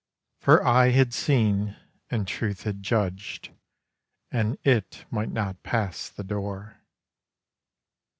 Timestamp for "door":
6.23-6.77